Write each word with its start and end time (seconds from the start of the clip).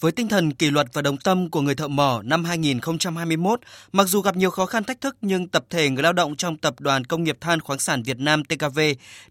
Với 0.00 0.12
tinh 0.12 0.28
thần 0.28 0.52
kỷ 0.52 0.70
luật 0.70 0.86
và 0.92 1.02
đồng 1.02 1.16
tâm 1.16 1.50
của 1.50 1.60
người 1.60 1.74
thợ 1.74 1.88
mỏ 1.88 2.22
năm 2.24 2.44
2021, 2.44 3.60
mặc 3.92 4.08
dù 4.08 4.20
gặp 4.20 4.36
nhiều 4.36 4.50
khó 4.50 4.66
khăn 4.66 4.84
thách 4.84 5.00
thức 5.00 5.16
nhưng 5.20 5.48
tập 5.48 5.64
thể 5.70 5.90
người 5.90 6.02
lao 6.02 6.12
động 6.12 6.36
trong 6.36 6.56
Tập 6.56 6.80
đoàn 6.80 7.04
Công 7.04 7.24
nghiệp 7.24 7.38
Than 7.40 7.60
khoáng 7.60 7.78
sản 7.78 8.02
Việt 8.02 8.18
Nam 8.18 8.44
TKV 8.44 8.80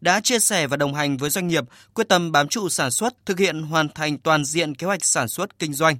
đã 0.01 0.19
chia 0.19 0.39
sẻ 0.39 0.67
và 0.67 0.77
đồng 0.77 0.93
hành 0.93 1.17
với 1.17 1.29
doanh 1.29 1.47
nghiệp 1.47 1.63
quyết 1.93 2.09
tâm 2.09 2.31
bám 2.31 2.47
trụ 2.47 2.69
sản 2.69 2.91
xuất, 2.91 3.25
thực 3.25 3.39
hiện 3.39 3.61
hoàn 3.61 3.89
thành 3.89 4.17
toàn 4.17 4.45
diện 4.45 4.75
kế 4.75 4.87
hoạch 4.87 5.05
sản 5.05 5.27
xuất 5.27 5.59
kinh 5.59 5.73
doanh. 5.73 5.97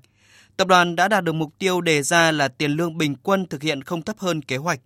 Tập 0.58 0.68
đoàn 0.68 0.96
đã 0.96 1.08
đạt 1.08 1.24
được 1.24 1.34
mục 1.34 1.50
tiêu 1.60 1.82
đề 1.82 2.04
ra 2.04 2.32
là 2.32 2.48
tiền 2.48 2.72
lương 2.72 2.98
bình 2.98 3.16
quân 3.24 3.48
thực 3.48 3.62
hiện 3.62 3.84
không 3.84 4.02
thấp 4.02 4.20
hơn 4.20 4.42
kế 4.42 4.58
hoạch. 4.58 4.80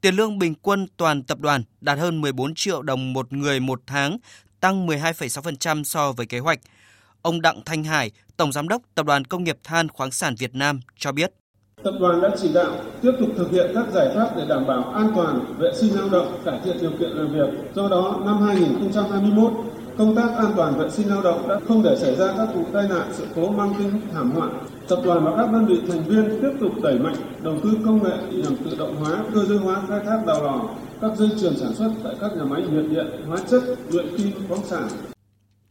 Tiền 0.00 0.14
lương 0.14 0.38
bình 0.38 0.54
quân 0.62 0.86
toàn 0.96 1.22
tập 1.22 1.38
đoàn 1.40 1.62
đạt 1.80 1.98
hơn 1.98 2.20
14 2.20 2.54
triệu 2.54 2.82
đồng 2.82 3.12
một 3.12 3.32
người 3.32 3.60
một 3.60 3.82
tháng, 3.86 4.18
tăng 4.60 4.86
12,6% 4.86 5.84
so 5.84 6.12
với 6.12 6.26
kế 6.26 6.38
hoạch. 6.38 6.60
Ông 7.22 7.40
Đặng 7.40 7.60
Thanh 7.64 7.84
Hải, 7.84 8.10
Tổng 8.36 8.52
Giám 8.52 8.68
đốc 8.68 8.82
Tập 8.94 9.06
đoàn 9.06 9.24
Công 9.24 9.44
nghiệp 9.44 9.58
Than 9.64 9.88
khoáng 9.88 10.10
sản 10.10 10.34
Việt 10.38 10.54
Nam 10.54 10.80
cho 10.98 11.12
biết. 11.12 11.32
Tập 11.84 11.94
đoàn 12.00 12.20
đã 12.20 12.30
chỉ 12.40 12.52
đạo 12.54 12.70
tiếp 13.02 13.12
tục 13.20 13.28
thực 13.36 13.50
hiện 13.50 13.70
các 13.74 13.86
giải 13.92 14.08
pháp 14.14 14.36
để 14.36 14.42
đảm 14.48 14.66
bảo 14.66 14.84
an 14.84 15.12
toàn, 15.16 15.54
vệ 15.58 15.68
sinh 15.74 15.94
lao 15.94 16.08
động, 16.08 16.42
cải 16.44 16.60
thiện 16.64 16.76
điều 16.80 16.90
kiện 16.90 17.10
làm 17.10 17.32
việc. 17.32 17.74
Do 17.74 17.88
đó, 17.88 18.20
năm 18.24 18.42
2021, 18.42 19.52
công 19.98 20.16
tác 20.16 20.28
an 20.36 20.52
toàn 20.56 20.78
vệ 20.78 20.90
sinh 20.90 21.08
lao 21.08 21.22
động 21.22 21.48
đã 21.48 21.60
không 21.68 21.82
để 21.82 21.96
xảy 22.00 22.16
ra 22.16 22.34
các 22.36 22.48
vụ 22.54 22.64
tai 22.72 22.88
nạn, 22.88 23.08
sự 23.12 23.26
cố 23.34 23.50
mang 23.50 23.74
tính 23.78 24.00
thảm 24.12 24.30
họa. 24.30 24.48
Tập 24.88 24.98
đoàn 25.04 25.24
và 25.24 25.32
các 25.36 25.52
đơn 25.52 25.66
vị 25.66 25.80
thành 25.88 26.04
viên 26.04 26.40
tiếp 26.42 26.52
tục 26.60 26.72
đẩy 26.82 26.98
mạnh 26.98 27.16
đầu 27.42 27.56
tư 27.62 27.70
công 27.84 28.02
nghệ 28.02 28.16
nhằm 28.30 28.56
tự 28.56 28.76
động 28.78 28.96
hóa, 28.96 29.24
cơ 29.34 29.44
giới 29.44 29.58
hóa 29.58 29.82
khai 29.88 30.00
thác 30.06 30.26
đào 30.26 30.42
lò, 30.42 30.60
các 31.00 31.16
dây 31.16 31.28
chuyền 31.40 31.56
sản 31.56 31.74
xuất 31.74 31.90
tại 32.04 32.14
các 32.20 32.30
nhà 32.36 32.44
máy 32.44 32.62
nhiệt 32.62 32.84
điện, 32.90 33.06
hóa 33.28 33.38
chất, 33.50 33.62
luyện 33.92 34.16
kim, 34.16 34.30
khoáng 34.48 34.64
sản, 34.64 34.88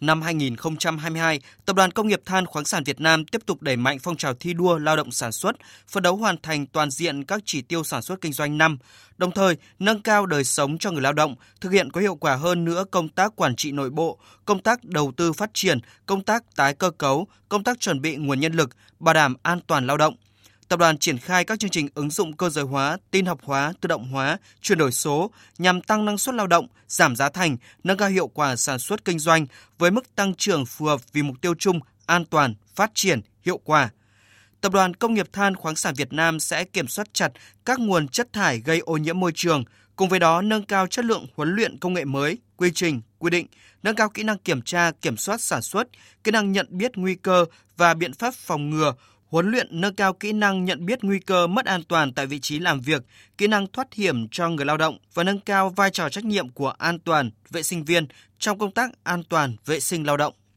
Năm 0.02 0.22
2022, 0.22 1.40
Tập 1.66 1.76
đoàn 1.76 1.92
Công 1.92 2.08
nghiệp 2.08 2.22
Than 2.26 2.46
khoáng 2.46 2.66
sản 2.66 2.84
Việt 2.84 3.02
Nam 3.02 3.26
tiếp 3.26 3.42
tục 3.46 3.62
đẩy 3.62 3.76
mạnh 3.76 3.98
phong 4.00 4.18
trào 4.18 4.34
thi 4.34 4.54
đua 4.54 4.78
lao 4.78 4.96
động 4.96 5.12
sản 5.12 5.32
xuất, 5.32 5.56
phấn 5.88 6.04
đấu 6.04 6.16
hoàn 6.16 6.36
thành 6.42 6.66
toàn 6.66 6.92
diện 6.92 7.24
các 7.24 7.42
chỉ 7.46 7.62
tiêu 7.62 7.84
sản 7.84 8.02
xuất 8.02 8.22
kinh 8.22 8.34
doanh 8.34 8.58
năm, 8.58 8.78
đồng 9.18 9.32
thời 9.32 9.58
nâng 9.80 10.02
cao 10.02 10.26
đời 10.26 10.44
sống 10.44 10.78
cho 10.78 10.92
người 10.92 11.02
lao 11.02 11.14
động, 11.14 11.36
thực 11.62 11.72
hiện 11.72 11.92
có 11.92 12.02
hiệu 12.02 12.16
quả 12.16 12.36
hơn 12.36 12.66
nữa 12.66 12.86
công 12.92 13.10
tác 13.10 13.36
quản 13.36 13.56
trị 13.56 13.72
nội 13.72 13.90
bộ, 13.90 14.20
công 14.46 14.60
tác 14.60 14.84
đầu 14.84 15.12
tư 15.18 15.34
phát 15.34 15.50
triển, 15.54 15.80
công 16.06 16.24
tác 16.24 16.56
tái 16.56 16.74
cơ 16.74 16.92
cấu, 16.92 17.28
công 17.50 17.64
tác 17.64 17.80
chuẩn 17.80 18.02
bị 18.02 18.16
nguồn 18.16 18.40
nhân 18.40 18.54
lực, 18.54 18.70
bảo 19.00 19.14
đảm 19.14 19.36
an 19.44 19.60
toàn 19.68 19.88
lao 19.88 19.98
động– 19.98 20.16
tập 20.70 20.80
đoàn 20.80 20.98
triển 20.98 21.18
khai 21.18 21.46
các 21.46 21.60
chương 21.60 21.70
trình 21.70 21.88
ứng 21.94 22.10
dụng 22.10 22.38
cơ 22.38 22.50
giới 22.50 22.66
hóa, 22.66 22.98
tin 23.12 23.26
học 23.26 23.40
hóa, 23.44 23.74
tự 23.82 23.88
động 23.88 24.08
hóa, 24.12 24.38
chuyển 24.62 24.78
đổi 24.78 24.92
số 24.92 25.32
nhằm 25.58 25.82
tăng 25.82 26.06
năng 26.06 26.18
suất 26.18 26.36
lao 26.36 26.48
động, 26.48 26.68
giảm 26.88 27.16
giá 27.16 27.30
thành, 27.30 27.58
nâng 27.84 27.98
cao 27.98 28.10
hiệu 28.10 28.28
quả 28.28 28.56
sản 28.56 28.80
xuất 28.80 29.06
kinh 29.06 29.20
doanh 29.20 29.46
với 29.78 29.92
mức 29.92 30.16
tăng 30.16 30.36
trưởng 30.36 30.66
phù 30.66 30.86
hợp 30.86 31.02
vì 31.14 31.24
mục 31.24 31.42
tiêu 31.42 31.54
chung 31.60 31.80
an 32.06 32.26
toàn, 32.26 32.56
phát 32.76 32.92
triển, 32.94 33.22
hiệu 33.46 33.58
quả. 33.58 33.90
Tập 34.62 34.72
đoàn 34.74 34.94
Công 34.94 35.14
nghiệp 35.14 35.34
Than 35.34 35.56
khoáng 35.56 35.76
sản 35.76 35.94
Việt 35.98 36.14
Nam 36.14 36.40
sẽ 36.40 36.64
kiểm 36.64 36.88
soát 36.88 37.08
chặt 37.14 37.32
các 37.66 37.80
nguồn 37.80 38.08
chất 38.08 38.34
thải 38.34 38.60
gây 38.60 38.80
ô 38.80 38.98
nhiễm 38.98 39.20
môi 39.20 39.32
trường, 39.36 39.64
cùng 39.96 40.10
với 40.10 40.20
đó 40.20 40.42
nâng 40.42 40.66
cao 40.66 40.88
chất 40.88 41.06
lượng 41.06 41.28
huấn 41.36 41.56
luyện 41.56 41.78
công 41.78 41.94
nghệ 41.94 42.06
mới, 42.06 42.38
quy 42.58 42.72
trình, 42.76 43.02
quy 43.20 43.30
định, 43.30 43.48
nâng 43.84 43.96
cao 43.96 44.10
kỹ 44.10 44.24
năng 44.24 44.38
kiểm 44.38 44.62
tra, 44.62 44.92
kiểm 44.92 45.18
soát 45.18 45.42
sản 45.42 45.62
xuất, 45.62 45.88
kỹ 46.24 46.32
năng 46.32 46.52
nhận 46.52 46.68
biết 46.70 46.92
nguy 46.96 47.16
cơ 47.16 47.46
và 47.78 47.94
biện 47.94 48.14
pháp 48.14 48.34
phòng 48.34 48.70
ngừa, 48.70 48.94
huấn 49.30 49.52
luyện 49.52 49.68
nâng 49.82 49.96
cao 49.96 50.14
kỹ 50.14 50.34
năng 50.34 50.66
nhận 50.66 50.86
biết 50.86 51.04
nguy 51.04 51.20
cơ 51.20 51.48
mất 51.48 51.66
an 51.66 51.84
toàn 51.84 52.14
tại 52.14 52.26
vị 52.26 52.40
trí 52.40 52.60
làm 52.60 52.82
việc, 52.82 53.04
kỹ 53.38 53.48
năng 53.48 53.68
thoát 53.68 53.94
hiểm 53.94 54.28
cho 54.32 54.50
người 54.50 54.66
lao 54.66 54.78
động 54.78 54.98
và 55.14 55.24
nâng 55.24 55.40
cao 55.40 55.70
vai 55.70 55.92
trò 55.92 56.10
trách 56.10 56.26
nhiệm 56.26 56.50
của 56.50 56.70
an 56.70 57.00
toàn 57.00 57.32
vệ 57.50 57.64
sinh 57.64 57.84
viên 57.84 58.08
trong 58.40 58.60
công 58.60 58.72
tác 58.72 58.92
an 59.04 59.24
toàn 59.24 59.56
vệ 59.66 59.80
sinh 59.80 60.06
lao 60.06 60.18
động. 60.18 60.34